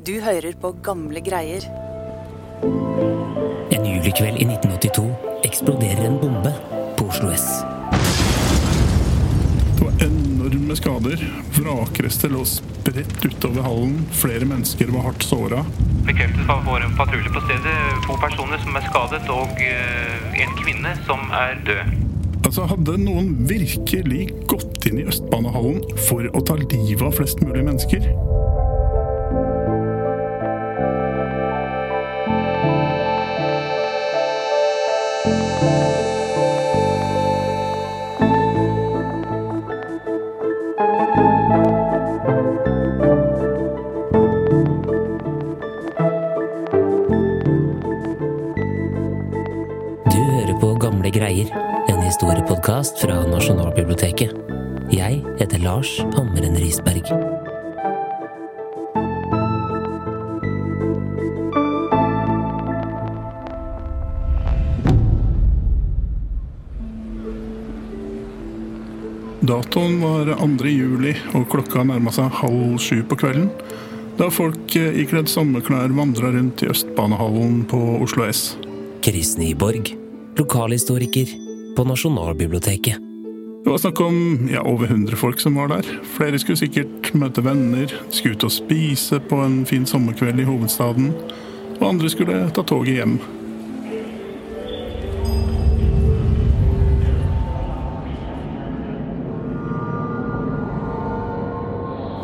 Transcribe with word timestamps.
Du 0.00 0.14
hører 0.24 0.54
på 0.56 0.70
gamle 0.80 1.20
greier. 1.20 1.64
En 2.64 3.82
julekveld 3.84 4.38
i 4.40 4.46
1982 4.46 5.02
eksploderer 5.44 6.06
en 6.06 6.16
bombe 6.22 6.52
på 6.96 7.04
Oslo 7.10 7.28
S. 7.34 7.44
Det 9.76 9.84
var 9.84 10.06
enorme 10.06 10.78
skader. 10.80 11.26
Vrakrester 11.58 12.32
lå 12.32 12.46
spredt 12.48 13.26
utover 13.26 13.68
hallen. 13.68 13.98
Flere 14.22 14.48
mennesker 14.48 14.88
var 14.94 15.10
hardt 15.10 15.28
såra. 15.28 15.66
Bekreftet 16.08 16.48
fra 16.48 16.56
vår 16.64 16.88
patrulje 16.96 17.36
på 17.36 17.44
stedet 17.44 17.76
to 18.08 18.16
personer 18.24 18.64
som 18.64 18.80
er 18.80 18.88
skadet, 18.88 19.22
og 19.36 19.64
eh, 19.68 20.40
en 20.46 20.56
kvinne 20.64 20.96
som 21.04 21.28
er 21.44 21.60
død. 21.68 21.94
Altså, 22.40 22.64
Hadde 22.72 22.96
noen 23.04 23.34
virkelig 23.52 24.30
gått 24.48 24.88
inn 24.88 25.04
i 25.04 25.08
Østbanehallen 25.12 25.84
for 26.08 26.24
å 26.32 26.40
ta 26.40 26.56
livet 26.56 27.04
av 27.04 27.20
flest 27.20 27.44
mulig 27.44 27.68
mennesker? 27.68 28.08
Lars 55.80 55.98
Hammeren 56.14 56.56
Risberg. 56.56 57.06
Datoen 69.40 70.00
var 70.02 70.34
2. 70.36 70.68
juli, 70.68 71.14
og 71.32 71.48
klokka 71.48 71.80
nærma 71.88 72.12
seg 72.12 72.28
halv 72.42 72.76
sju 72.76 73.00
på 73.08 73.16
kvelden. 73.24 73.48
Da 74.20 74.28
folk 74.28 74.76
eh, 74.76 75.00
ikledd 75.00 75.32
sommerklær 75.32 75.96
vandra 75.96 76.36
rundt 76.36 76.60
i 76.60 76.68
Østbanehallen 76.68 77.62
på 77.72 77.80
Oslo 78.04 78.28
S. 78.28 78.50
Chris 79.00 79.38
Nyborg, 79.40 79.94
lokalhistoriker 80.36 81.38
på 81.72 81.88
Nasjonalbiblioteket. 81.88 83.09
Det 83.64 83.70
var 83.70 83.78
snakk 83.78 84.00
om 84.00 84.48
ja, 84.52 84.62
over 84.62 84.86
100 84.86 85.16
folk 85.16 85.40
som 85.40 85.54
var 85.54 85.68
der. 85.68 85.82
Flere 86.16 86.38
skulle 86.38 86.56
sikkert 86.56 87.10
møte 87.14 87.42
venner, 87.44 87.92
skulle 88.08 88.38
ut 88.38 88.46
og 88.48 88.54
spise 88.54 89.20
på 89.20 89.36
en 89.44 89.60
fin 89.68 89.84
sommerkveld 89.86 90.40
i 90.40 90.46
hovedstaden. 90.48 91.12
Og 91.76 91.84
andre 91.88 92.08
skulle 92.08 92.40
ta 92.56 92.64
toget 92.64 92.96
hjem. 92.96 93.18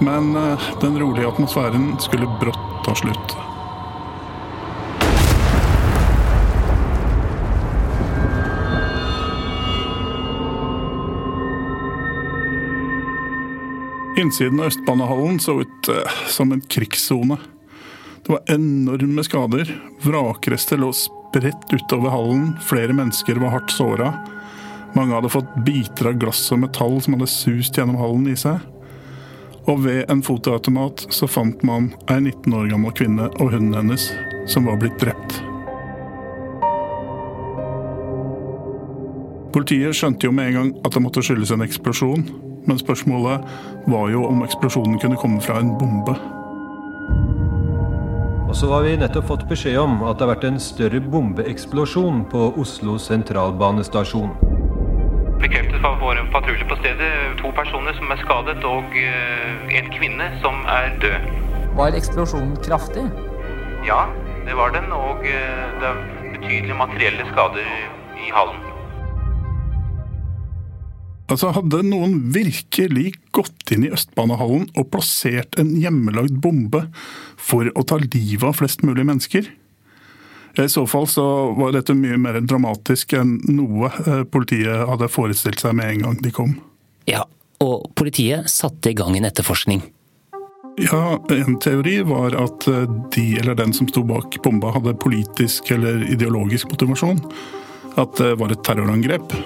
Men 0.01 0.37
eh, 0.37 0.71
den 0.81 0.99
rolige 1.03 1.29
atmosfæren 1.29 1.93
skulle 2.01 2.33
brått 2.41 2.65
ta 2.89 2.97
slutt. 2.97 3.46
Innsiden 14.27 14.61
av 14.61 14.67
Østbanehallen 14.67 15.39
så 15.39 15.61
ut 15.61 15.89
eh, 15.89 16.15
som 16.27 16.53
en 16.53 16.61
krigssone. 16.61 17.37
Det 18.27 18.33
var 18.33 18.41
enorme 18.51 19.23
skader. 19.25 19.69
Vrakrester 20.03 20.81
lå 20.83 20.89
spredt 20.93 21.71
utover 21.71 22.11
hallen. 22.11 22.49
Flere 22.67 22.93
mennesker 22.93 23.39
var 23.39 23.53
hardt 23.55 23.71
såra. 23.71 24.09
Mange 24.99 25.15
hadde 25.15 25.31
fått 25.31 25.53
biter 25.63 26.09
av 26.11 26.19
glass 26.19 26.41
og 26.51 26.59
metall 26.65 26.99
som 27.05 27.15
hadde 27.15 27.29
sust 27.31 27.79
gjennom 27.79 28.01
hallen 28.01 28.25
i 28.33 28.35
seg. 28.41 28.59
Og 29.71 29.85
ved 29.85 30.11
en 30.11 30.25
fotoautomat 30.27 31.07
så 31.15 31.31
fant 31.31 31.63
man 31.63 31.93
ei 32.11 32.19
19 32.19 32.51
år 32.51 32.67
gammel 32.73 32.97
kvinne 32.99 33.29
og 33.37 33.55
hunden 33.55 33.79
hennes 33.79 34.09
som 34.51 34.67
var 34.67 34.81
blitt 34.83 34.99
drept. 34.99 35.39
Politiet 39.55 39.95
skjønte 39.95 40.27
jo 40.27 40.35
med 40.35 40.51
en 40.51 40.59
gang 40.59 40.75
at 40.83 40.99
det 40.99 41.07
måtte 41.07 41.23
skyldes 41.23 41.55
en 41.55 41.63
eksplosjon, 41.63 42.27
men 42.67 42.79
spørsmålet 42.79 43.47
var 43.87 44.11
jo 44.11 44.25
om 44.27 44.43
eksplosjonen 44.47 44.99
kunne 45.03 45.19
komme 45.21 45.41
fra 45.41 45.61
en 45.61 45.75
bombe. 45.79 46.17
Og 48.47 48.55
så 48.57 48.69
har 48.71 48.85
vi 48.87 48.97
nettopp 48.99 49.27
fått 49.27 49.49
beskjed 49.51 49.79
om 49.81 50.03
at 50.07 50.19
det 50.19 50.27
har 50.27 50.35
vært 50.35 50.45
en 50.49 50.61
større 50.63 51.01
bombeeksplosjon 51.03 52.23
på 52.31 52.51
Oslo 52.63 52.95
sentralbanestasjon. 53.03 54.31
Bekreftet 55.43 55.81
fra 55.83 55.97
vår 56.01 56.23
patrulje 56.33 56.69
på 56.71 56.79
stedet 56.79 57.11
to 57.41 57.51
personer 57.59 57.97
som 57.99 58.15
er 58.15 58.23
skadet, 58.23 58.63
og 58.65 58.95
eh, 58.97 59.75
en 59.81 59.91
kvinne 59.97 60.31
som 60.45 60.63
er 60.73 60.95
død. 61.03 61.27
Var 61.77 61.99
eksplosjonen 61.99 62.55
kraftig? 62.65 63.05
Ja, 63.87 64.07
det 64.47 64.57
var 64.57 64.73
den, 64.79 64.89
og 64.95 65.27
eh, 65.27 65.67
det 65.83 65.91
er 65.91 66.01
betydelige 66.39 66.79
materielle 66.79 67.29
skader 67.35 67.69
i 68.23 68.33
hallen. 68.33 68.76
Altså, 71.27 71.51
Hadde 71.57 71.83
noen 71.83 72.19
virkelig 72.35 73.17
gått 73.35 73.73
inn 73.75 73.87
i 73.89 73.93
Østbanehallen 73.95 74.69
og 74.79 74.91
plassert 74.93 75.59
en 75.59 75.73
hjemmelagd 75.81 76.39
bombe 76.43 76.85
for 77.37 77.71
å 77.75 77.83
ta 77.87 77.99
livet 78.03 78.47
av 78.47 78.59
flest 78.61 78.85
mulig 78.87 79.07
mennesker? 79.09 79.49
I 80.57 80.69
så 80.73 80.87
fall 80.89 81.05
så 81.11 81.25
var 81.59 81.75
dette 81.75 81.97
mye 81.97 82.17
mer 82.21 82.39
dramatisk 82.41 83.13
enn 83.19 83.35
noe 83.51 83.91
eh, 84.07 84.23
politiet 84.25 84.87
hadde 84.89 85.11
forestilt 85.13 85.61
seg 85.61 85.77
med 85.77 85.91
en 85.91 86.07
gang 86.07 86.23
de 86.25 86.33
kom. 86.33 86.55
Ja, 87.11 87.27
og 87.61 87.91
politiet 87.99 88.49
satte 88.49 88.95
i 88.95 88.97
gang 88.97 89.19
en 89.19 89.29
etterforskning. 89.29 89.85
Ja, 90.81 91.19
En 91.33 91.59
teori 91.61 91.99
var 92.09 92.37
at 92.37 92.67
eh, 92.69 92.89
de 93.13 93.27
eller 93.41 93.59
den 93.59 93.75
som 93.77 93.89
sto 93.89 94.05
bak 94.07 94.39
bomba 94.45 94.73
hadde 94.77 94.97
politisk 95.01 95.71
eller 95.77 96.07
ideologisk 96.09 96.73
motivasjon. 96.73 97.21
At 98.01 98.17
det 98.21 98.35
var 98.41 98.53
et 98.53 98.65
terrorangrep. 98.65 99.37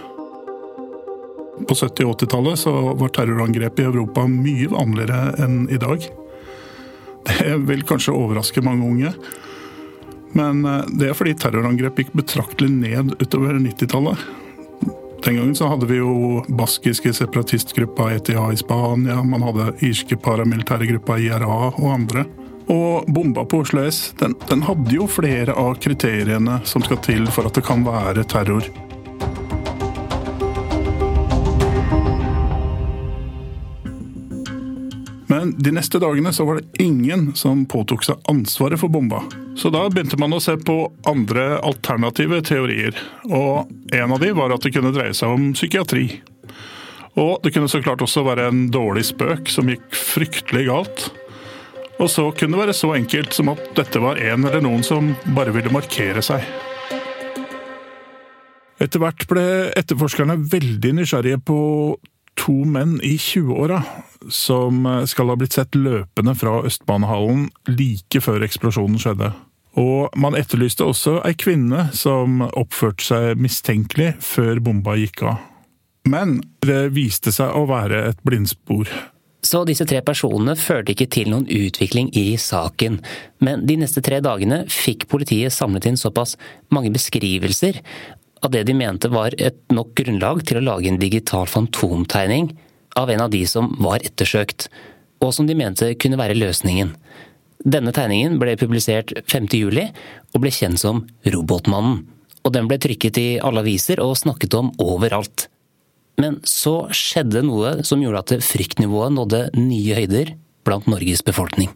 På 1.68 1.76
70- 1.76 2.08
og 2.08 2.16
80-tallet 2.16 2.64
var 3.00 3.12
terrorangrep 3.14 3.80
i 3.80 3.86
Europa 3.88 4.26
mye 4.30 4.70
vanligere 4.72 5.36
enn 5.44 5.62
i 5.70 5.78
dag. 5.80 6.08
Det 7.28 7.56
vil 7.68 7.82
kanskje 7.84 8.16
overraske 8.16 8.62
mange 8.64 8.86
unge, 8.86 9.14
men 10.32 10.64
eh, 10.64 10.84
det 10.96 11.10
er 11.10 11.16
fordi 11.18 11.34
terrorangrep 11.36 12.00
gikk 12.00 12.14
betraktelig 12.16 12.70
ned 12.72 13.16
utover 13.20 13.58
90-tallet. 13.60 14.28
Den 15.20 15.36
gangen 15.36 15.54
så 15.54 15.68
hadde 15.68 15.88
vi 15.90 15.98
jo 15.98 16.40
baskiske 16.48 17.12
separatistgruppa 17.12 18.08
ETA 18.16 18.46
i 18.54 18.56
Spania, 18.56 19.18
man 19.22 19.44
hadde 19.44 19.74
irske 19.84 20.16
paramilitære 20.16 20.88
gruppa 20.94 21.18
IRA 21.20 21.58
og 21.74 21.90
andre. 21.92 22.24
Og 22.72 23.04
bomba 23.10 23.44
på 23.44 23.60
Oslo 23.64 23.82
S 23.84 24.14
den, 24.20 24.36
den 24.48 24.62
hadde 24.64 24.94
jo 24.94 25.08
flere 25.10 25.52
av 25.58 25.74
kriteriene 25.82 26.60
som 26.64 26.84
skal 26.86 27.02
til 27.04 27.28
for 27.34 27.50
at 27.50 27.58
det 27.58 27.66
kan 27.66 27.84
være 27.84 28.24
terror. 28.30 28.64
Men 35.50 35.62
de 35.62 35.70
neste 35.74 35.98
dagene 35.98 36.30
så 36.32 36.44
var 36.44 36.60
det 36.60 36.82
ingen 36.82 37.32
som 37.34 37.64
påtok 37.66 38.04
seg 38.06 38.18
ansvaret 38.30 38.78
for 38.78 38.92
bomba. 38.92 39.24
Så 39.58 39.72
da 39.74 39.82
begynte 39.90 40.18
man 40.20 40.36
å 40.36 40.38
se 40.38 40.54
på 40.54 40.76
andre 41.10 41.56
alternative 41.66 42.38
teorier. 42.46 42.94
Og 43.26 43.66
en 43.90 44.14
av 44.14 44.22
de 44.22 44.30
var 44.36 44.54
at 44.54 44.62
det 44.62 44.70
kunne 44.76 44.92
dreie 44.94 45.16
seg 45.16 45.34
om 45.34 45.48
psykiatri. 45.56 46.04
Og 47.18 47.42
det 47.42 47.50
kunne 47.56 47.70
så 47.72 47.80
klart 47.82 48.04
også 48.04 48.22
være 48.28 48.46
en 48.46 48.68
dårlig 48.70 49.08
spøk 49.10 49.50
som 49.50 49.72
gikk 49.72 49.88
fryktelig 49.90 50.68
galt. 50.68 51.08
Og 51.98 52.06
så 52.14 52.28
kunne 52.30 52.54
det 52.54 52.68
være 52.68 52.78
så 52.78 52.92
enkelt 52.94 53.34
som 53.34 53.50
at 53.50 53.64
dette 53.80 54.04
var 54.06 54.22
en 54.22 54.46
eller 54.46 54.62
noen 54.62 54.86
som 54.86 55.16
bare 55.34 55.56
ville 55.56 55.74
markere 55.74 56.22
seg. 56.22 56.46
Etter 58.80 59.02
hvert 59.02 59.26
ble 59.28 59.48
etterforskerne 59.82 60.38
veldig 60.54 60.94
nysgjerrige 61.00 61.42
på 61.42 61.58
to 62.40 62.56
menn 62.64 62.96
i 63.04 63.14
20-åra 63.20 63.82
som 64.32 64.86
skal 65.08 65.32
ha 65.32 65.36
blitt 65.38 65.56
sett 65.56 65.76
løpende 65.76 66.34
fra 66.38 66.60
Østbanehallen 66.68 67.48
like 67.68 68.22
før 68.24 68.44
eksplosjonen 68.46 69.00
skjedde. 69.00 69.30
Og 69.78 70.16
man 70.18 70.34
etterlyste 70.38 70.86
også 70.88 71.20
ei 71.26 71.36
kvinne 71.38 71.88
som 71.96 72.42
oppførte 72.48 73.06
seg 73.06 73.40
mistenkelig 73.40 74.16
før 74.24 74.58
bomba 74.64 74.96
gikk 74.98 75.24
av. 75.30 75.38
Men 76.08 76.40
det 76.64 76.90
viste 76.96 77.32
seg 77.34 77.54
å 77.54 77.66
være 77.70 78.02
et 78.10 78.22
blindspor. 78.26 78.88
Så 79.40 79.62
disse 79.64 79.86
tre 79.88 80.02
personene 80.04 80.52
førte 80.58 80.92
ikke 80.92 81.08
til 81.12 81.30
noen 81.32 81.46
utvikling 81.48 82.10
i 82.16 82.34
saken. 82.40 82.98
Men 83.40 83.64
de 83.68 83.78
neste 83.80 84.02
tre 84.04 84.18
dagene 84.24 84.62
fikk 84.68 85.06
politiet 85.08 85.54
samlet 85.54 85.88
inn 85.88 86.00
såpass 86.00 86.36
mange 86.74 86.92
beskrivelser 86.92 87.80
av 88.40 88.52
det 88.54 88.64
de 88.68 88.74
mente 88.76 89.10
var 89.12 89.34
et 89.38 89.58
nok 89.72 89.92
grunnlag 90.00 90.44
til 90.48 90.60
å 90.60 90.64
lage 90.64 90.88
en 90.88 91.00
digital 91.00 91.48
fantomtegning 91.50 92.50
av 92.98 93.10
en 93.12 93.24
av 93.26 93.30
de 93.32 93.42
som 93.46 93.68
var 93.78 94.02
ettersøkt, 94.04 94.68
og 95.20 95.34
som 95.36 95.46
de 95.46 95.56
mente 95.56 95.92
kunne 96.00 96.18
være 96.20 96.38
løsningen. 96.38 96.94
Denne 97.60 97.92
tegningen 97.92 98.38
ble 98.40 98.56
publisert 98.56 99.12
5.7 99.28 99.68
og 100.32 100.40
ble 100.40 100.52
kjent 100.54 100.80
som 100.80 101.04
Robotmannen. 101.28 102.06
Og 102.40 102.54
den 102.54 102.70
ble 102.70 102.78
trykket 102.80 103.18
i 103.20 103.28
alle 103.36 103.60
aviser 103.60 104.00
og 104.00 104.16
snakket 104.16 104.56
om 104.56 104.70
overalt. 104.80 105.50
Men 106.20 106.38
så 106.48 106.86
skjedde 106.96 107.44
noe 107.44 107.82
som 107.84 108.00
gjorde 108.00 108.22
at 108.24 108.46
fryktnivået 108.48 109.12
nådde 109.12 109.42
nye 109.60 109.98
høyder 109.98 110.32
blant 110.64 110.88
Norges 110.88 111.20
befolkning. 111.24 111.68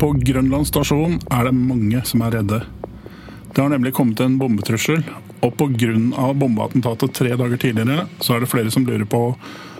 På 0.00 0.10
Grønland 0.16 0.68
stasjon 0.68 1.20
er 1.32 1.46
det 1.48 1.54
mange 1.56 2.02
som 2.08 2.24
er 2.24 2.38
redde. 2.38 2.64
Det 3.56 3.62
har 3.62 3.72
nemlig 3.72 3.94
kommet 3.96 4.20
en 4.20 4.34
bombetrussel, 4.36 5.00
og 5.40 5.54
pga. 5.56 6.32
bombeattentatet 6.36 7.14
tre 7.16 7.30
dager 7.40 7.56
tidligere, 7.56 8.04
så 8.20 8.36
er 8.36 8.44
det 8.44 8.50
flere 8.52 8.70
som 8.70 8.84
lurer 8.84 9.08
på 9.08 9.30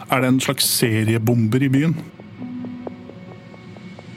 er 0.09 0.23
det 0.23 0.29
en 0.31 0.41
slags 0.41 0.65
seriebomber 0.79 1.63
i 1.63 1.69
byen. 1.69 1.93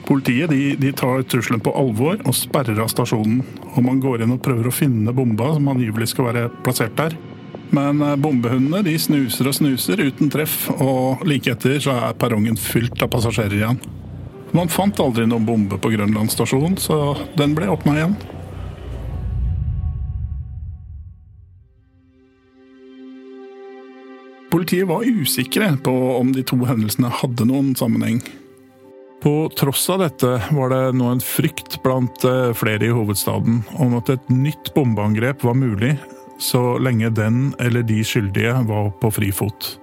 Politiet 0.07 0.49
de, 0.49 0.75
de 0.79 0.91
tar 0.95 1.25
trusselen 1.27 1.59
på 1.61 1.73
alvor 1.75 2.17
og 2.23 2.37
sperrer 2.37 2.79
av 2.81 2.87
stasjonen. 2.89 3.43
Og 3.75 3.83
man 3.85 3.99
går 4.01 4.23
inn 4.23 4.33
og 4.33 4.41
prøver 4.45 4.69
å 4.69 4.73
finne 4.73 5.13
bomba 5.13 5.51
som 5.53 5.67
angivelig 5.69 6.11
skal 6.13 6.29
være 6.31 6.47
plassert 6.63 6.95
der. 6.97 7.17
Men 7.75 8.01
eh, 8.01 8.15
bombehundene 8.17 8.81
de 8.87 8.95
snuser 8.97 9.51
og 9.51 9.59
snuser 9.59 10.01
uten 10.01 10.31
treff, 10.33 10.69
og 10.79 11.27
like 11.29 11.51
etter 11.51 11.77
så 11.83 11.99
er 11.99 12.17
perrongen 12.17 12.57
fylt 12.57 13.03
av 13.05 13.11
passasjerer 13.13 13.59
igjen. 13.59 13.83
Man 14.55 14.71
fant 14.73 14.97
aldri 15.03 15.27
noen 15.29 15.45
bombe 15.45 15.77
på 15.77 15.91
Grønland 15.93 16.31
stasjon, 16.33 16.79
så 16.81 17.13
den 17.37 17.53
ble 17.57 17.69
åpna 17.69 17.99
igjen. 17.99 18.17
Politiet 24.49 24.87
var 24.89 25.05
usikre 25.05 25.75
på 25.83 25.93
om 26.17 26.31
de 26.33 26.43
to 26.43 26.57
hendelsene 26.65 27.11
hadde 27.21 27.45
noen 27.45 27.75
sammenheng. 27.77 28.21
På 29.21 29.49
tross 29.53 29.83
av 29.91 29.99
dette 30.01 30.29
var 30.55 30.71
det 30.71 30.83
nå 30.95 31.09
en 31.11 31.21
frykt 31.21 31.81
blant 31.83 32.23
eh, 32.25 32.53
flere 32.55 32.87
i 32.87 32.93
hovedstaden 32.95 33.61
om 33.77 33.97
at 33.99 34.09
et 34.13 34.31
nytt 34.31 34.71
bombeangrep 34.73 35.43
var 35.43 35.57
mulig, 35.59 35.97
så 36.39 36.77
lenge 36.79 37.11
den 37.11 37.49
eller 37.59 37.83
de 37.83 37.99
skyldige 38.07 38.55
var 38.69 38.93
på 39.01 39.11
frifot. 39.11 39.73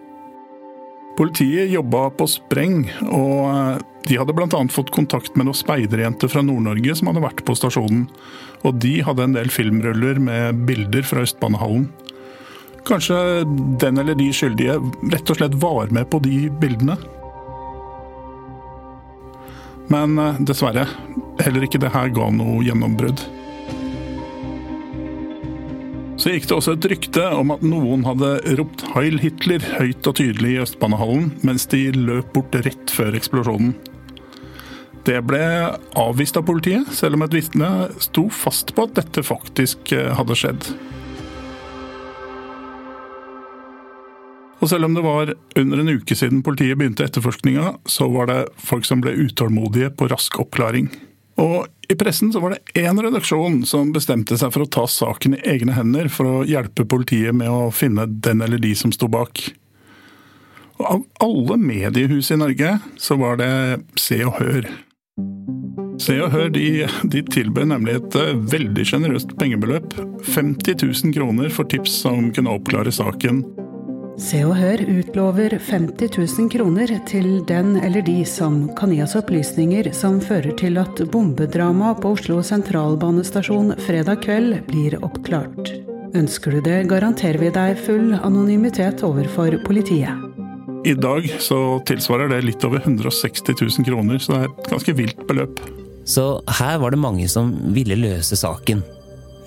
Politiet 1.17 1.71
jobba 1.73 2.09
på 2.17 2.27
spreng, 2.29 2.89
og 3.05 3.45
eh, 3.53 3.85
de 4.09 4.19
hadde 4.21 4.35
bl.a. 4.37 4.63
fått 4.73 4.93
kontakt 4.95 5.37
med 5.37 5.49
noen 5.49 5.59
speiderjenter 5.59 6.33
fra 6.33 6.43
Nord-Norge 6.45 6.97
som 6.99 7.11
hadde 7.11 7.25
vært 7.25 7.45
på 7.47 7.57
stasjonen. 7.59 8.07
Og 8.65 8.81
de 8.83 8.99
hadde 9.05 9.25
en 9.25 9.37
del 9.37 9.53
filmruller 9.53 10.21
med 10.23 10.65
bilder 10.69 11.07
fra 11.07 11.25
Østbanehallen. 11.27 11.89
Kanskje 12.87 13.19
den 13.81 13.99
eller 13.99 14.15
de 14.15 14.29
skyldige 14.35 14.79
rett 15.13 15.31
og 15.33 15.41
slett 15.41 15.57
var 15.63 15.91
med 15.95 16.07
på 16.11 16.21
de 16.23 16.47
bildene. 16.63 16.95
Men 19.91 20.19
eh, 20.19 20.39
dessverre, 20.47 20.87
heller 21.43 21.67
ikke 21.67 21.83
det 21.83 21.95
her 21.95 22.13
ga 22.15 22.31
noe 22.35 22.63
gjennombrudd. 22.67 23.25
Så 26.17 26.33
gikk 26.33 26.47
det 26.49 26.57
også 26.57 26.73
et 26.75 26.87
rykte 26.91 27.27
om 27.37 27.53
at 27.55 27.63
noen 27.67 28.07
hadde 28.07 28.31
ropt 28.59 28.87
'Heil 28.89 29.21
Hitler' 29.23 29.67
høyt 29.77 30.07
og 30.09 30.17
tydelig 30.19 30.55
i 30.55 30.63
Østbanehallen 30.65 31.29
mens 31.47 31.69
de 31.71 31.85
løp 31.93 32.33
bort 32.35 32.57
rett 32.67 32.91
før 32.91 33.19
eksplosjonen. 33.19 33.77
Det 35.07 35.21
ble 35.23 35.45
avvist 35.95 36.39
av 36.41 36.49
politiet, 36.49 36.89
selv 36.91 37.15
om 37.15 37.23
et 37.23 37.37
vitne 37.37 37.69
sto 38.03 38.25
fast 38.33 38.73
på 38.75 38.89
at 38.89 38.97
dette 38.99 39.23
faktisk 39.23 39.93
eh, 39.95 40.11
hadde 40.19 40.39
skjedd. 40.39 40.71
Og 44.61 44.71
selv 44.71 44.89
om 44.89 44.95
det 44.97 45.05
var 45.05 45.35
under 45.59 45.83
en 45.83 45.91
uke 45.99 46.17
siden 46.17 46.43
politiet 46.45 46.79
begynte 46.79 47.05
etterforskninga, 47.05 47.75
så 47.85 48.09
var 48.09 48.31
det 48.31 48.39
folk 48.57 48.87
som 48.89 49.03
ble 49.05 49.13
utålmodige 49.27 49.93
på 49.99 50.09
rask 50.13 50.39
oppklaring. 50.41 50.89
Og 51.37 51.67
i 51.93 51.97
pressen 51.99 52.33
så 52.33 52.41
var 52.41 52.55
det 52.55 52.81
én 52.81 52.97
redaksjon 53.03 53.61
som 53.69 53.93
bestemte 53.95 54.39
seg 54.41 54.55
for 54.55 54.65
å 54.65 54.71
ta 54.73 54.87
saken 54.89 55.37
i 55.37 55.43
egne 55.53 55.77
hender 55.77 56.09
for 56.13 56.31
å 56.31 56.47
hjelpe 56.49 56.87
politiet 56.89 57.37
med 57.37 57.53
å 57.53 57.69
finne 57.75 58.09
den 58.09 58.41
eller 58.43 58.63
de 58.63 58.73
som 58.79 58.95
sto 58.95 59.11
bak. 59.13 59.45
Og 60.81 60.89
av 60.89 61.05
alle 61.25 61.61
mediehus 61.61 62.33
i 62.33 62.41
Norge 62.41 62.79
så 63.01 63.17
var 63.21 63.39
det 63.41 63.53
Se 64.01 64.19
og 64.25 64.41
Hør. 64.41 64.69
Se 66.01 66.17
og 66.21 66.33
Hør 66.33 66.51
de, 66.53 66.89
de 67.13 67.23
tilbød 67.33 67.71
nemlig 67.71 67.99
et 68.01 68.19
eh, 68.21 68.35
veldig 68.57 68.85
sjenerøst 68.89 69.37
pengebeløp. 69.41 69.95
50 70.25 70.81
000 70.83 71.15
kroner 71.17 71.53
for 71.53 71.69
tips 71.69 72.01
som 72.05 72.29
kunne 72.37 72.57
oppklare 72.57 72.93
saken 72.93 73.45
Se 74.17 74.39
og 74.49 74.55
Hør 74.57 74.81
utlover 74.89 75.53
50 75.61 76.15
000 76.17 76.49
kroner 76.49 76.89
til 77.09 77.43
den 77.45 77.75
eller 77.85 78.01
de 78.01 78.23
som 78.25 78.63
kan 78.79 78.95
gi 78.95 79.03
oss 79.05 79.13
opplysninger 79.19 79.91
som 79.93 80.23
fører 80.25 80.57
til 80.57 80.81
at 80.81 81.03
bombedramaet 81.13 82.01
på 82.01 82.15
Oslo 82.17 82.39
sentralbanestasjon 82.41 83.75
fredag 83.85 84.23
kveld 84.25 84.63
blir 84.71 84.97
oppklart. 85.05 85.69
Ønsker 86.17 86.57
du 86.57 86.63
det, 86.65 86.79
garanterer 86.89 87.37
vi 87.43 87.53
deg 87.53 87.77
full 87.85 88.17
anonymitet 88.17 89.05
overfor 89.05 89.59
politiet. 89.69 90.17
I 90.89 90.97
dag 90.97 91.29
så 91.43 91.61
tilsvarer 91.85 92.33
det 92.33 92.45
litt 92.47 92.65
over 92.65 92.81
160 92.81 93.53
000 93.53 93.85
kroner, 93.85 94.23
så 94.23 94.33
det 94.33 94.41
er 94.41 94.49
et 94.49 94.73
ganske 94.73 94.97
vilt 94.97 95.25
beløp. 95.29 95.61
Så 96.09 96.39
her 96.57 96.79
var 96.81 96.95
det 96.95 97.05
mange 97.05 97.29
som 97.29 97.53
ville 97.75 97.99
løse 98.01 98.39
saken. 98.39 98.81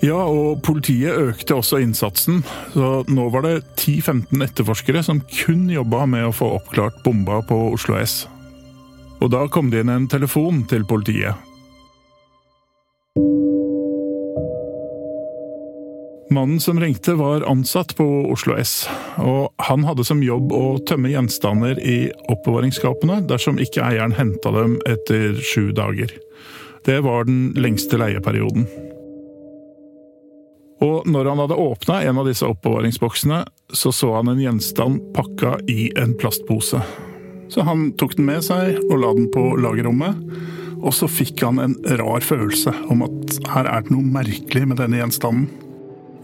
Ja, 0.00 0.16
og 0.16 0.62
politiet 0.64 1.12
økte 1.12 1.58
også 1.60 1.82
innsatsen. 1.84 2.40
Så 2.72 3.02
nå 3.12 3.26
var 3.34 3.44
det 3.44 3.58
10-15 3.76 4.46
etterforskere 4.46 5.02
som 5.04 5.20
kun 5.28 5.66
jobba 5.68 6.06
med 6.08 6.30
å 6.30 6.34
få 6.34 6.54
oppklart 6.56 7.02
bomba 7.04 7.42
på 7.44 7.58
Oslo 7.74 7.98
S. 8.00 8.24
Og 9.20 9.28
da 9.34 9.44
kom 9.52 9.68
det 9.68 9.84
inn 9.84 9.92
en 9.92 10.08
telefon 10.08 10.64
til 10.70 10.86
politiet. 10.88 11.36
Mannen 16.30 16.60
som 16.62 16.78
ringte, 16.80 17.16
var 17.18 17.42
ansatt 17.50 17.96
på 17.98 18.04
Oslo 18.30 18.54
S, 18.54 18.84
og 19.18 19.50
han 19.66 19.82
hadde 19.82 20.06
som 20.06 20.22
jobb 20.22 20.52
å 20.54 20.78
tømme 20.86 21.10
gjenstander 21.10 21.80
i 21.82 22.04
oppbevaringsskapene 22.30 23.18
dersom 23.28 23.58
ikke 23.60 23.82
eieren 23.82 24.14
henta 24.14 24.54
dem 24.54 24.78
etter 24.88 25.34
sju 25.42 25.72
dager. 25.74 26.14
Det 26.86 27.00
var 27.02 27.26
den 27.26 27.50
lengste 27.58 27.98
leieperioden. 27.98 28.70
Og 30.80 31.08
når 31.08 31.28
han 31.28 31.42
hadde 31.42 31.60
åpna 31.60 32.00
en 32.08 32.20
av 32.22 32.28
disse 32.28 32.46
oppbevaringsboksene, 32.48 33.42
så 33.72 33.92
så 33.92 34.14
han 34.16 34.32
en 34.32 34.40
gjenstand 34.40 35.02
pakka 35.16 35.58
i 35.68 35.90
en 36.00 36.14
plastpose. 36.18 36.80
Så 37.50 37.64
han 37.66 37.90
tok 38.00 38.16
den 38.16 38.28
med 38.30 38.44
seg 38.46 38.78
og 38.86 38.96
la 39.02 39.10
den 39.16 39.28
på 39.34 39.42
lagerrommet. 39.60 40.16
Og 40.80 40.94
så 40.96 41.08
fikk 41.10 41.42
han 41.44 41.60
en 41.60 41.74
rar 42.00 42.24
følelse 42.24 42.72
om 42.92 43.04
at 43.04 43.40
her 43.52 43.68
er 43.68 43.84
det 43.84 43.92
noe 43.92 44.06
merkelig 44.06 44.64
med 44.70 44.80
denne 44.80 45.02
gjenstanden. 45.02 45.50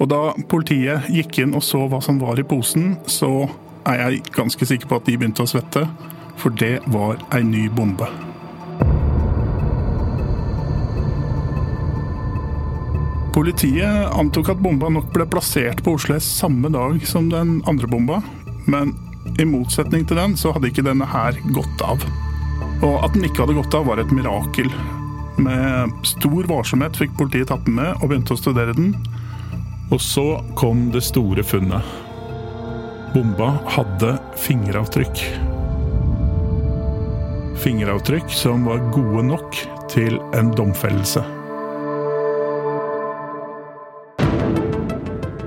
Og 0.01 0.09
da 0.13 0.33
politiet 0.49 1.09
gikk 1.13 1.41
inn 1.43 1.57
og 1.57 1.65
så 1.65 1.83
hva 1.89 2.01
som 2.05 2.21
var 2.21 2.41
i 2.41 2.47
posen, 2.47 2.95
så 3.09 3.49
er 3.89 4.01
jeg 4.01 4.25
ganske 4.37 4.69
sikker 4.69 4.89
på 4.89 5.01
at 5.01 5.09
de 5.09 5.17
begynte 5.19 5.45
å 5.45 5.51
svette. 5.51 5.85
For 6.41 6.53
det 6.53 6.79
var 6.93 7.21
ei 7.35 7.43
ny 7.45 7.67
bombe. 7.73 8.09
Politiet 13.37 14.15
antok 14.17 14.49
at 14.49 14.61
bomba 14.65 14.89
nok 14.89 15.11
ble 15.13 15.27
plassert 15.29 15.83
på 15.85 15.93
Oslo 15.99 16.15
S 16.17 16.25
samme 16.39 16.71
dag 16.73 17.03
som 17.05 17.27
den 17.29 17.59
andre 17.69 17.91
bomba, 17.93 18.23
men 18.65 18.95
i 19.37 19.45
motsetning 19.45 20.07
til 20.09 20.17
den 20.17 20.39
så 20.41 20.55
hadde 20.57 20.71
ikke 20.71 20.87
denne 20.87 21.05
her 21.05 21.37
gått 21.53 21.85
av. 21.85 22.01
Og 22.81 23.05
at 23.05 23.13
den 23.13 23.29
ikke 23.29 23.45
hadde 23.45 23.59
gått 23.59 23.77
av, 23.77 23.85
var 23.91 24.01
et 24.01 24.15
mirakel. 24.17 24.73
Med 25.37 25.93
stor 26.09 26.49
varsomhet 26.49 26.97
fikk 26.97 27.13
politiet 27.21 27.53
tatt 27.53 27.69
den 27.69 27.77
med 27.77 27.93
og 28.01 28.09
begynte 28.09 28.33
å 28.33 28.41
studere 28.41 28.73
den. 28.73 28.95
Og 29.93 30.01
så 30.01 30.25
kom 30.57 30.89
det 30.97 31.05
store 31.05 31.45
funnet. 31.45 31.85
Bomba 33.13 33.59
hadde 33.77 34.17
fingeravtrykk. 34.49 35.27
Fingeravtrykk 37.61 38.33
som 38.33 38.65
var 38.65 38.81
gode 38.97 39.29
nok 39.29 39.67
til 39.93 40.23
en 40.33 40.57
domfellelse. 40.57 41.21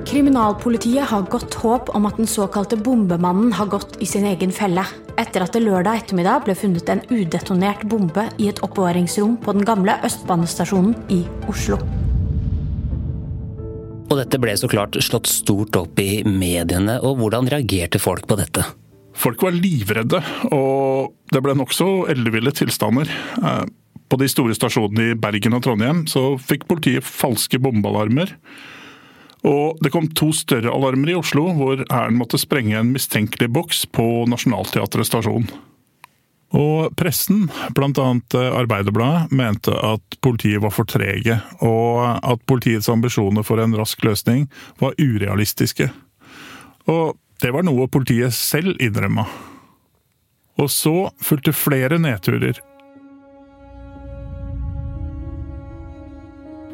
Kriminalpolitiet 0.10 1.06
har 1.06 1.28
godt 1.30 1.54
håp 1.62 1.92
om 1.94 2.08
at 2.10 2.16
den 2.18 2.26
såkalte 2.26 2.74
bombemannen 2.82 3.52
har 3.54 3.68
gått 3.70 4.00
i 4.02 4.08
sin 4.10 4.24
egen 4.26 4.50
felle, 4.50 4.82
etter 5.22 5.44
at 5.46 5.54
det 5.54 5.62
lørdag 5.62 6.00
ettermiddag 6.02 6.48
ble 6.48 6.56
funnet 6.58 6.88
en 6.90 7.04
udetonert 7.12 7.84
bombe 7.92 8.24
i 8.42 8.48
et 8.50 8.62
oppbevaringsrom 8.66 9.36
på 9.44 9.54
den 9.54 9.68
gamle 9.70 10.00
Østbanestasjonen 10.08 10.96
i 11.14 11.20
Oslo. 11.52 11.78
Og 14.10 14.16
dette 14.18 14.40
ble 14.42 14.56
så 14.58 14.72
klart 14.72 14.98
slått 15.06 15.30
stort 15.30 15.78
opp 15.78 16.02
i 16.02 16.24
mediene, 16.26 16.98
og 17.06 17.22
hvordan 17.22 17.52
reagerte 17.54 18.02
folk 18.02 18.26
på 18.26 18.40
dette? 18.40 18.66
Folk 19.14 19.46
var 19.46 19.54
livredde, 19.54 20.24
og 20.50 21.14
det 21.30 21.44
ble 21.46 21.54
nokså 21.60 22.10
elleville 22.10 22.56
tilstander. 22.58 23.14
Eh, 23.44 23.62
på 24.10 24.18
de 24.18 24.34
store 24.34 24.58
stasjonene 24.58 25.12
i 25.12 25.22
Bergen 25.22 25.54
og 25.54 25.68
Trondheim 25.68 26.08
så 26.10 26.32
fikk 26.42 26.66
politiet 26.66 27.06
falske 27.06 27.62
bombealarmer. 27.62 28.34
Og 29.48 29.80
det 29.84 29.92
kom 29.94 30.10
to 30.12 30.34
større 30.36 30.72
alarmer 30.74 31.14
i 31.14 31.18
Oslo, 31.20 31.46
hvor 31.56 31.80
Hæren 31.88 32.18
måtte 32.20 32.40
sprenge 32.42 32.76
en 32.80 32.92
mistenkelig 32.92 33.48
boks 33.56 33.86
på 33.96 34.06
Nationaltheatret 34.28 35.08
stasjon. 35.08 35.48
Og 36.60 36.96
pressen, 36.98 37.46
bl.a. 37.78 38.08
Arbeiderbladet, 38.58 39.32
mente 39.32 39.72
at 39.86 40.18
politiet 40.26 40.64
var 40.64 40.74
for 40.74 40.90
trege, 40.90 41.38
og 41.62 42.02
at 42.26 42.46
politiets 42.50 42.90
ambisjoner 42.90 43.46
for 43.46 43.62
en 43.62 43.78
rask 43.78 44.02
løsning 44.04 44.48
var 44.82 44.98
urealistiske. 44.98 45.92
Og 46.90 47.16
det 47.40 47.54
var 47.56 47.64
noe 47.64 47.88
politiet 47.88 48.34
selv 48.36 48.82
innrømma. 48.82 49.28
Og 50.60 50.72
så 50.74 50.96
fulgte 51.24 51.54
flere 51.56 52.02
nedturer. 52.02 52.58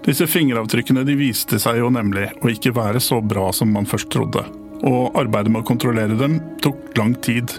Disse 0.05 0.27
fingeravtrykkene 0.29 1.01
de 1.07 1.15
viste 1.17 1.57
seg 1.61 1.79
jo 1.81 1.89
nemlig 1.89 2.27
å 2.45 2.51
ikke 2.51 2.75
være 2.75 3.01
så 3.01 3.17
bra 3.25 3.47
som 3.55 3.71
man 3.73 3.87
først 3.89 4.11
trodde. 4.13 4.43
Og 4.85 5.15
arbeidet 5.17 5.49
med 5.49 5.63
å 5.63 5.67
kontrollere 5.67 6.17
dem 6.19 6.37
tok 6.61 6.93
lang 6.99 7.15
tid. 7.25 7.49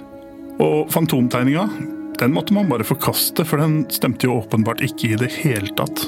Og 0.62 0.86
fantomtegninga 0.94 1.66
den 2.20 2.32
måtte 2.32 2.54
man 2.56 2.70
bare 2.70 2.86
forkaste, 2.86 3.44
for 3.44 3.60
den 3.60 3.82
stemte 3.92 4.28
jo 4.28 4.38
åpenbart 4.38 4.80
ikke 4.84 5.10
i 5.10 5.18
det 5.20 5.28
hele 5.42 5.68
tatt. 5.76 6.06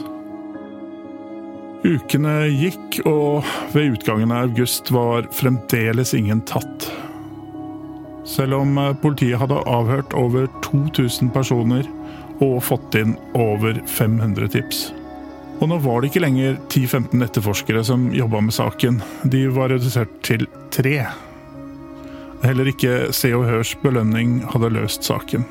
Ukene 1.85 2.49
gikk, 2.49 3.01
og 3.07 3.45
ved 3.75 3.99
utgangen 3.99 4.33
av 4.33 4.49
august 4.49 4.89
var 4.95 5.29
fremdeles 5.37 6.15
ingen 6.17 6.41
tatt. 6.49 6.89
Selv 8.29 8.61
om 8.63 8.79
politiet 9.03 9.41
hadde 9.41 9.61
avhørt 9.69 10.17
over 10.17 10.49
2000 10.65 11.33
personer 11.35 11.87
og 12.45 12.61
fått 12.65 12.97
inn 12.99 13.17
over 13.37 13.79
500 13.99 14.55
tips. 14.57 14.89
Og 15.59 15.67
nå 15.67 15.79
var 15.83 16.01
det 16.01 16.13
ikke 16.13 16.23
lenger 16.23 16.59
10-15 16.71 17.25
etterforskere 17.25 17.81
som 17.87 18.09
jobba 18.15 18.41
med 18.47 18.55
saken. 18.55 19.01
De 19.27 19.47
var 19.51 19.73
redusert 19.73 20.13
til 20.27 20.47
tre. 20.75 21.01
Heller 22.45 22.71
ikke 22.71 23.09
Se 23.17 23.33
og 23.35 23.49
Hørs 23.49 23.73
belønning 23.83 24.39
hadde 24.53 24.71
løst 24.77 25.09
saken. 25.09 25.47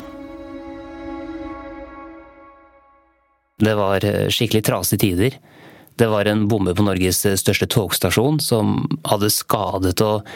Det 3.57 3.73
var 3.75 4.05
eh, 4.05 4.29
skikkelig 4.31 4.63
trasige 4.63 5.01
tider. 5.01 5.35
Det 5.97 6.07
var 6.07 6.29
en 6.29 6.45
bombe 6.47 6.75
på 6.77 6.85
Norges 6.85 7.25
eh, 7.25 7.35
største 7.35 7.67
togstasjon 7.73 8.39
som 8.43 8.77
hadde 9.09 9.33
skadet 9.33 9.97
og 10.05 10.29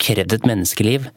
krevd 0.00 0.36
et 0.38 0.46
menneskeliv. 0.48 1.10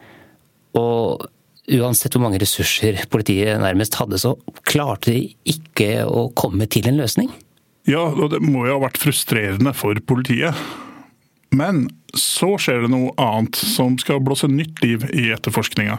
Og 0.75 1.23
uansett 1.71 2.17
hvor 2.17 2.25
mange 2.25 2.41
ressurser 2.41 3.05
politiet 3.13 3.61
nærmest 3.61 3.95
hadde, 4.01 4.19
så 4.19 4.33
klarte 4.67 5.13
de 5.13 5.23
ikke 5.47 6.03
å 6.03 6.27
komme 6.35 6.67
til 6.67 6.89
en 6.91 6.99
løsning. 6.99 7.31
Ja, 7.89 8.05
og 8.11 8.29
det 8.33 8.41
må 8.45 8.67
jo 8.67 8.75
ha 8.75 8.83
vært 8.83 8.99
frustrerende 9.01 9.73
for 9.73 9.97
politiet. 10.05 10.57
Men 11.51 11.87
så 12.15 12.53
skjer 12.61 12.85
det 12.85 12.91
noe 12.93 13.11
annet 13.19 13.57
som 13.57 13.97
skal 13.99 14.21
blåse 14.23 14.47
nytt 14.47 14.79
liv 14.83 15.07
i 15.11 15.31
etterforskninga. 15.35 15.97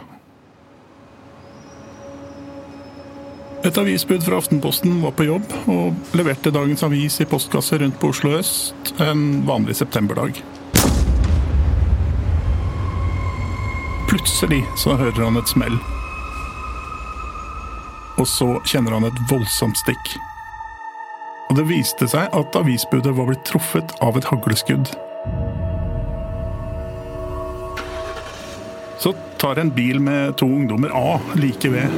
Et 3.63 3.77
avisbud 3.79 4.25
fra 4.25 4.41
Aftenposten 4.41 4.97
var 4.99 5.13
på 5.15 5.27
jobb 5.29 5.53
og 5.71 6.17
leverte 6.17 6.51
dagens 6.51 6.83
avis 6.83 7.21
i 7.23 7.27
postkasse 7.29 7.77
rundt 7.79 7.95
på 8.01 8.09
Oslo 8.11 8.33
øst 8.35 8.91
en 9.03 9.45
vanlig 9.47 9.77
septemberdag. 9.79 10.41
Plutselig 14.09 14.59
så 14.77 14.97
hører 14.99 15.23
han 15.23 15.39
et 15.39 15.53
smell. 15.53 15.79
Og 18.19 18.27
så 18.27 18.51
kjenner 18.67 18.97
han 18.97 19.07
et 19.07 19.25
voldsomt 19.31 19.79
stikk. 19.79 20.15
Og 21.53 21.59
det 21.59 21.67
viste 21.69 22.07
seg 22.09 22.31
at 22.33 22.55
avisbudet 22.57 23.11
var 23.13 23.27
blitt 23.29 23.43
truffet 23.45 23.91
av 24.01 24.15
et 24.17 24.25
hagleskudd. 24.25 24.87
Så 28.97 29.11
tar 29.37 29.61
en 29.61 29.69
bil 29.75 29.99
med 30.01 30.33
to 30.41 30.47
ungdommer 30.49 30.89
av 30.97 31.21
like 31.37 31.69
ved. 31.69 31.93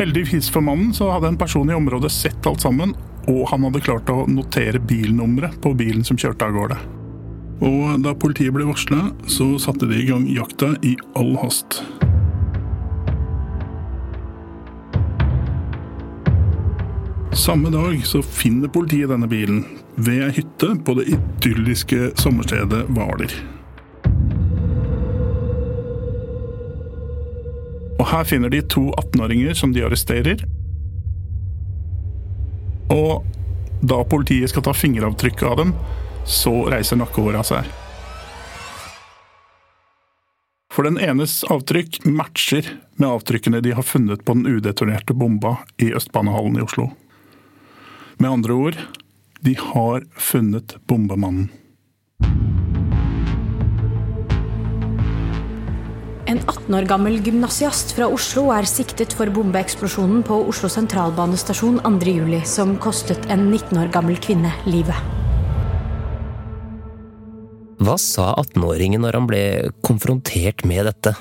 Heldigvis 0.00 0.48
for 0.54 0.64
mannen 0.64 0.94
så 0.96 1.10
hadde 1.12 1.28
en 1.28 1.36
person 1.36 1.68
i 1.68 1.76
området 1.76 2.08
sett 2.14 2.48
alt 2.48 2.64
sammen, 2.64 2.94
og 3.28 3.42
han 3.50 3.68
hadde 3.68 3.84
klart 3.84 4.08
å 4.08 4.24
notere 4.32 4.80
bilnummeret 4.80 5.60
på 5.60 5.74
bilen 5.76 6.08
som 6.08 6.16
kjørte 6.16 6.48
av 6.48 6.56
gårde. 6.56 6.78
Og 7.68 8.00
da 8.00 8.16
politiet 8.16 8.56
ble 8.56 8.64
varsla, 8.70 9.10
så 9.28 9.58
satte 9.60 9.92
de 9.92 10.00
i 10.00 10.08
gang 10.08 10.24
jakta 10.32 10.72
i 10.88 10.96
all 11.20 11.36
hast. 11.44 11.82
Samme 17.32 17.70
dag 17.70 18.06
så 18.06 18.22
finner 18.22 18.68
politiet 18.68 19.08
denne 19.08 19.26
bilen 19.26 19.62
ved 19.96 20.20
ei 20.26 20.34
hytte 20.36 20.74
på 20.84 20.94
det 20.98 21.06
idylliske 21.14 22.10
sommerstedet 22.20 22.82
Hvaler. 22.92 23.32
Og 27.96 28.04
her 28.10 28.28
finner 28.28 28.52
de 28.52 28.60
to 28.68 28.84
18-åringer 29.00 29.56
som 29.56 29.72
de 29.72 29.80
arresterer. 29.86 30.44
Og 32.92 33.24
da 33.80 34.02
politiet 34.04 34.52
skal 34.52 34.68
ta 34.68 34.76
fingeravtrykk 34.76 35.48
av 35.48 35.56
dem, 35.62 35.76
så 36.28 36.52
reiser 36.68 37.00
nakkehåra 37.00 37.40
seg. 37.48 37.64
For 40.72 40.84
den 40.84 41.00
enes 41.00 41.40
avtrykk 41.52 42.04
matcher 42.04 42.74
med 43.00 43.08
avtrykkene 43.08 43.64
de 43.64 43.72
har 43.76 43.88
funnet 43.88 44.24
på 44.24 44.36
den 44.36 44.46
udetonerte 44.52 45.16
bomba 45.16 45.62
i 45.80 45.94
Østbanehallen 45.96 46.60
i 46.60 46.68
Oslo. 46.68 46.92
Med 48.22 48.30
andre 48.30 48.54
ord 48.54 48.76
de 49.42 49.56
har 49.58 50.04
funnet 50.14 50.76
bombemannen. 50.86 51.48
En 56.30 56.38
18 56.38 56.76
år 56.78 56.86
gammel 56.86 57.18
gymnasiast 57.26 57.96
fra 57.96 58.06
Oslo 58.06 58.44
er 58.54 58.68
siktet 58.70 59.16
for 59.18 59.32
bombeeksplosjonen 59.34 60.22
på 60.28 60.38
Oslo 60.52 60.70
sentralbanestasjon 60.70 61.80
2.7, 61.82 62.38
som 62.46 62.76
kostet 62.78 63.26
en 63.26 63.48
19 63.50 63.82
år 63.82 63.90
gammel 63.92 64.20
kvinne 64.22 64.54
livet. 64.70 64.94
Hva 67.82 67.98
sa 67.98 68.36
18-åringen 68.38 69.02
når 69.02 69.18
han 69.18 69.26
ble 69.26 69.44
konfrontert 69.82 70.62
med 70.68 70.86
dette? 70.92 71.16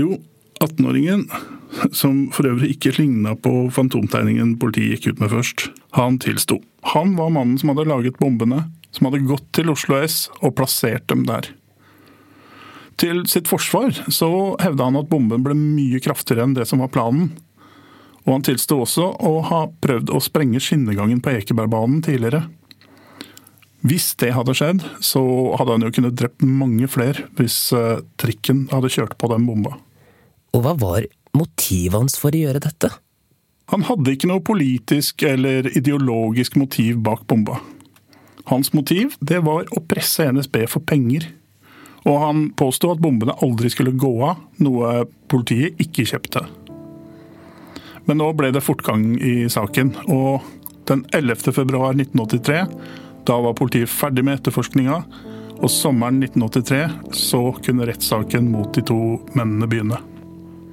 Jo, 0.00 0.16
18-åringen, 0.64 1.26
som 1.92 2.28
for 2.34 2.48
øvrig 2.48 2.74
ikke 2.74 2.94
ligna 2.98 3.34
på 3.36 3.68
fantomtegningen 3.74 4.56
politiet 4.62 4.98
gikk 4.98 5.14
ut 5.14 5.24
med 5.24 5.32
først, 5.34 5.68
han 5.98 6.20
tilsto. 6.22 6.60
Han 6.94 7.14
var 7.18 7.32
mannen 7.34 7.58
som 7.60 7.72
hadde 7.72 7.88
laget 7.90 8.18
bombene, 8.20 8.66
som 8.94 9.08
hadde 9.08 9.24
gått 9.28 9.46
til 9.56 9.72
Oslo 9.72 9.98
S 10.02 10.28
og 10.40 10.54
plassert 10.58 11.06
dem 11.10 11.24
der. 11.28 11.50
Til 13.00 13.24
sitt 13.26 13.50
forsvar 13.50 13.94
så 14.12 14.28
hevda 14.62 14.86
han 14.86 15.00
at 15.00 15.08
bomben 15.10 15.42
ble 15.42 15.56
mye 15.58 15.98
kraftigere 16.02 16.46
enn 16.46 16.54
det 16.54 16.68
som 16.70 16.82
var 16.84 16.92
planen. 16.94 17.32
Og 18.24 18.36
han 18.36 18.44
tilsto 18.46 18.78
også 18.84 19.08
å 19.20 19.32
ha 19.50 19.64
prøvd 19.84 20.12
å 20.14 20.20
sprenge 20.22 20.62
skinnegangen 20.62 21.20
på 21.24 21.34
Ekebergbanen 21.34 22.04
tidligere. 22.06 22.46
Hvis 23.84 24.14
det 24.20 24.30
hadde 24.32 24.54
skjedd, 24.56 24.84
så 25.04 25.20
hadde 25.58 25.74
han 25.74 25.84
jo 25.84 25.92
kunnet 25.92 26.16
drept 26.16 26.44
mange 26.46 26.88
flere 26.88 27.26
hvis 27.36 27.58
eh, 27.76 28.00
trikken 28.20 28.64
hadde 28.70 28.92
kjørt 28.94 29.18
på 29.20 29.28
den 29.32 29.44
bomba. 29.44 29.74
Og 30.54 30.62
hva 30.62 30.74
var 30.78 31.06
motivet 31.34 31.98
hans 31.98 32.16
for 32.20 32.34
å 32.34 32.44
gjøre 32.46 32.62
dette? 32.62 32.92
Han 33.72 33.86
hadde 33.88 34.12
ikke 34.14 34.28
noe 34.30 34.44
politisk 34.44 35.24
eller 35.26 35.66
ideologisk 35.74 36.58
motiv 36.60 37.00
bak 37.02 37.24
bomba. 37.26 37.58
Hans 38.50 38.74
motiv 38.76 39.16
det 39.24 39.40
var 39.46 39.66
å 39.72 39.82
presse 39.88 40.26
NSB 40.30 40.66
for 40.70 40.84
penger. 40.84 41.26
Og 42.04 42.20
han 42.20 42.44
påsto 42.52 42.90
at 42.92 43.00
bombene 43.00 43.34
aldri 43.42 43.70
skulle 43.72 43.96
gå 43.96 44.12
av, 44.26 44.42
noe 44.60 45.06
politiet 45.32 45.80
ikke 45.80 46.04
kjøpte. 46.10 46.44
Men 48.04 48.20
nå 48.20 48.28
ble 48.36 48.50
det 48.52 48.60
fortgang 48.60 49.14
i 49.16 49.48
saken, 49.48 49.94
og 50.12 50.44
den 50.84 51.06
11. 51.16 51.48
februar 51.56 51.96
1983, 51.96 52.66
da 53.24 53.38
var 53.40 53.56
politiet 53.56 53.88
ferdig 53.88 54.26
med 54.28 54.36
etterforskninga, 54.36 54.98
og 55.54 55.70
sommeren 55.72 56.20
1983 56.20 57.16
så 57.16 57.46
kunne 57.64 57.88
rettssaken 57.88 58.52
mot 58.52 58.68
de 58.76 58.84
to 58.84 58.98
mennene 59.32 59.70
begynne. 59.70 60.02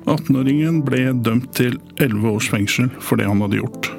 18-åringen 0.09 0.81
ble 0.85 1.11
dømt 1.25 1.51
til 1.57 1.77
11 1.99 2.29
års 2.31 2.47
fengsel 2.51 2.89
for 2.99 3.21
det 3.21 3.27
han 3.29 3.43
hadde 3.43 3.59
gjort. 3.61 3.91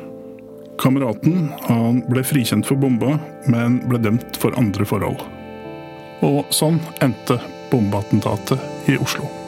Kameraten 0.82 1.50
han 1.68 2.00
ble 2.10 2.24
frikjent 2.26 2.66
for 2.66 2.80
bomba, 2.80 3.14
men 3.52 3.78
ble 3.90 4.00
dømt 4.02 4.40
for 4.42 4.56
andre 4.58 4.86
forhold. 4.88 5.22
Og 6.26 6.50
sånn 6.54 6.80
endte 7.02 7.38
bombeattentatet 7.70 8.90
i 8.90 8.98
Oslo. 8.98 9.41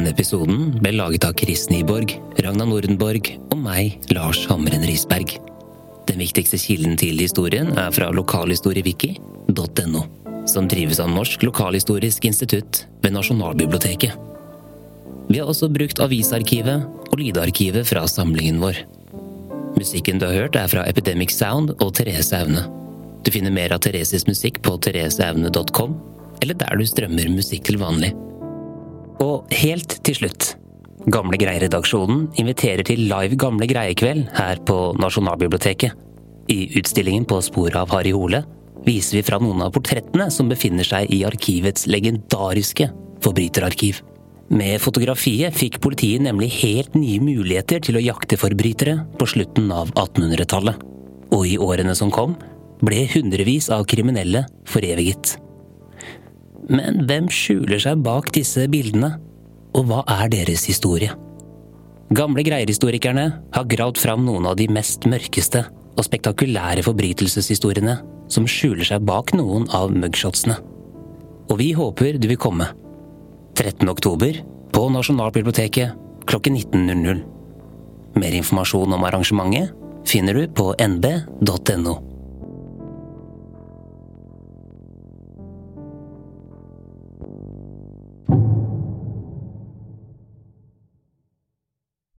Denne 0.00 0.14
episoden 0.14 0.78
ble 0.80 0.94
laget 0.96 1.26
av 1.28 1.34
Chris 1.36 1.66
Nyborg, 1.68 2.14
Ragna 2.40 2.64
Nordenborg 2.64 3.26
og 3.52 3.58
meg, 3.60 3.98
Lars 4.08 4.46
Hamren 4.48 4.80
Risberg. 4.88 5.34
Den 6.08 6.22
viktigste 6.22 6.56
kilden 6.56 6.96
til 6.96 7.20
historien 7.20 7.68
er 7.76 7.90
fra 7.92 8.06
lokalhistoriewiki.no, 8.16 10.04
som 10.48 10.70
drives 10.72 11.02
av 11.04 11.12
Norsk 11.12 11.44
lokalhistorisk 11.44 12.24
institutt 12.30 12.86
ved 13.04 13.12
Nasjonalbiblioteket. 13.12 14.16
Vi 15.28 15.36
har 15.36 15.52
også 15.52 15.68
brukt 15.68 16.00
avisarkivet 16.00 16.88
og 17.10 17.20
lydarkivet 17.20 17.84
fra 17.92 18.06
samlingen 18.08 18.64
vår. 18.64 18.80
Musikken 19.76 20.16
du 20.16 20.30
har 20.30 20.46
hørt, 20.46 20.56
er 20.56 20.72
fra 20.72 20.86
Epidemic 20.88 21.36
Sound 21.36 21.76
og 21.76 21.92
Therese 22.00 22.40
Aune. 22.40 22.64
Du 23.20 23.28
finner 23.36 23.52
mer 23.52 23.76
av 23.76 23.84
Thereses 23.84 24.24
musikk 24.24 24.64
på 24.64 24.80
thereseaune.com, 24.80 26.00
eller 26.40 26.56
der 26.64 26.80
du 26.80 26.88
strømmer 26.88 27.28
musikk 27.36 27.68
til 27.68 27.82
vanlig. 27.84 28.14
Og 29.20 29.50
helt 29.52 29.98
til 30.06 30.16
slutt. 30.16 30.54
Gamle 31.10 31.38
Greier-redaksjonen 31.40 32.26
inviterer 32.40 32.84
til 32.84 33.06
live 33.08 33.36
Gamle 33.40 33.68
Greiekveld 33.68 34.26
her 34.36 34.60
på 34.68 34.78
Nasjonalbiblioteket. 35.00 35.96
I 36.50 36.66
utstillingen 36.80 37.26
På 37.28 37.38
sporet 37.44 37.76
av 37.78 37.92
Harry 37.94 38.12
Hole 38.16 38.42
viser 38.84 39.18
vi 39.18 39.24
fra 39.24 39.38
noen 39.40 39.60
av 39.64 39.72
portrettene 39.74 40.30
som 40.32 40.48
befinner 40.50 40.86
seg 40.88 41.12
i 41.12 41.22
arkivets 41.28 41.86
legendariske 41.90 42.88
forbryterarkiv. 43.24 44.00
Med 44.50 44.80
fotografiet 44.82 45.54
fikk 45.54 45.78
politiet 45.84 46.24
nemlig 46.24 46.48
helt 46.56 46.96
nye 46.98 47.20
muligheter 47.22 47.84
til 47.84 48.00
å 48.00 48.02
jakte 48.02 48.40
forbrytere 48.40 48.96
på 49.20 49.28
slutten 49.30 49.68
av 49.70 49.92
1800-tallet. 49.94 50.80
Og 51.30 51.46
i 51.46 51.54
årene 51.60 51.94
som 51.94 52.10
kom, 52.10 52.34
ble 52.82 53.04
hundrevis 53.12 53.68
av 53.70 53.86
kriminelle 53.86 54.42
foreviget. 54.66 55.36
Men 56.70 57.02
hvem 57.08 57.26
skjuler 57.32 57.82
seg 57.82 58.02
bak 58.04 58.30
disse 58.34 58.66
bildene, 58.70 59.16
og 59.74 59.88
hva 59.88 60.04
er 60.10 60.30
deres 60.30 60.64
historie? 60.70 61.10
Gamle 62.14 62.42
greierhistorikerne 62.46 63.26
har 63.54 63.68
gravd 63.70 64.00
fram 64.02 64.24
noen 64.26 64.48
av 64.50 64.56
de 64.58 64.66
mest 64.70 65.06
mørkeste 65.06 65.64
og 65.94 66.06
spektakulære 66.06 66.82
forbrytelseshistoriene 66.86 67.96
som 68.30 68.46
skjuler 68.50 68.86
seg 68.86 69.04
bak 69.06 69.34
noen 69.38 69.66
av 69.74 69.94
mugshotsene. 69.94 70.56
Og 71.50 71.58
vi 71.58 71.72
håper 71.74 72.18
du 72.18 72.28
vil 72.30 72.38
komme. 72.38 72.66
13. 73.58 73.86
oktober 73.90 74.38
på 74.74 74.86
Nasjonalbiblioteket 74.94 75.98
klokken 76.30 76.58
19.00. 76.58 77.24
Mer 78.18 78.36
informasjon 78.38 78.94
om 78.94 79.06
arrangementet 79.06 79.74
finner 80.10 80.38
du 80.38 80.46
på 80.54 80.70
nb.no. 80.82 82.09